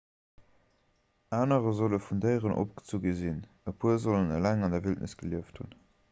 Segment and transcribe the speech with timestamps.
[1.39, 3.39] anerer solle vun déieren opgezu gi sinn
[3.73, 5.73] e puer sollen eleng an der wildnis gelieft hunn